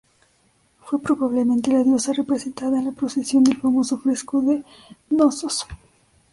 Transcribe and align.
Fue 0.83 0.99
probablemente 0.99 1.71
la 1.71 1.83
diosa 1.83 2.11
representada 2.13 2.79
en 2.79 2.85
la 2.85 2.91
procesión 2.91 3.43
del 3.43 3.57
famoso 3.61 3.99
fresco 3.99 4.41
de 4.41 4.65
Cnosos. 5.11 5.67